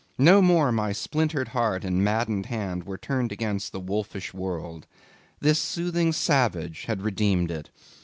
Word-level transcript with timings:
No 0.17 0.41
more 0.41 0.71
my 0.71 0.93
splintered 0.93 1.49
heart 1.49 1.85
and 1.85 2.03
maddened 2.03 2.47
hand 2.47 2.85
were 2.85 2.97
turned 2.97 3.31
against 3.31 3.71
the 3.71 3.79
wolfish 3.79 4.33
world. 4.33 4.87
This 5.41 5.59
soothing 5.59 6.11
savage 6.11 6.85
had 6.85 7.03
redeemed 7.03 7.51
it. 7.51 7.69